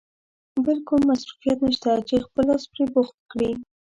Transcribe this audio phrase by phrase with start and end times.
[0.63, 3.51] بل کوم مصروفیت نشته چې خپل لاس پرې بوخت کړې.